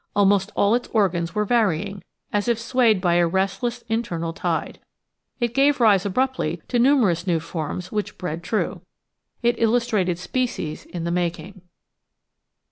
[0.15, 2.03] Almost all its organs were varying,
[2.33, 4.79] as if swayed by a restless internal tide.
[5.39, 8.81] It gave rise abruptly to numerous new forms which bred true.
[9.43, 11.61] It illustrated species in the making.